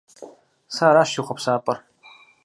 [0.73, 1.77] Сэ аращ си хъуапсапӀэр!